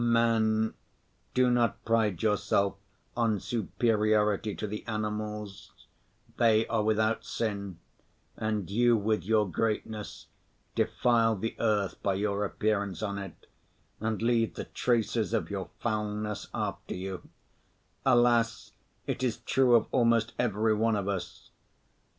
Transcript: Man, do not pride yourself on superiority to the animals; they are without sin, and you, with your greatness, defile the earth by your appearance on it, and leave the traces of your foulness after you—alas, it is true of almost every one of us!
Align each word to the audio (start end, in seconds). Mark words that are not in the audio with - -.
Man, 0.03 0.73
do 1.35 1.51
not 1.51 1.85
pride 1.85 2.23
yourself 2.23 2.73
on 3.15 3.39
superiority 3.39 4.55
to 4.55 4.65
the 4.65 4.83
animals; 4.87 5.73
they 6.37 6.65
are 6.65 6.81
without 6.83 7.23
sin, 7.23 7.77
and 8.35 8.67
you, 8.71 8.97
with 8.97 9.23
your 9.23 9.47
greatness, 9.47 10.25
defile 10.73 11.35
the 11.35 11.55
earth 11.59 12.01
by 12.01 12.15
your 12.15 12.43
appearance 12.43 13.03
on 13.03 13.19
it, 13.19 13.45
and 13.99 14.23
leave 14.23 14.55
the 14.55 14.65
traces 14.65 15.35
of 15.35 15.51
your 15.51 15.69
foulness 15.79 16.47
after 16.51 16.95
you—alas, 16.95 18.71
it 19.05 19.21
is 19.21 19.37
true 19.41 19.75
of 19.75 19.85
almost 19.91 20.33
every 20.39 20.73
one 20.73 20.95
of 20.95 21.07
us! 21.07 21.51